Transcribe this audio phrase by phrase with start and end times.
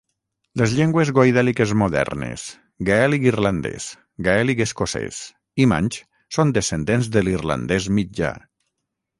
[0.59, 2.45] Les llengües goidèliques modernes:
[2.89, 3.89] gaèlic irlandès,
[4.29, 5.21] gaèlic escocès,
[5.65, 6.01] i manx
[6.39, 8.35] són descendents de l'irlandès mitjà.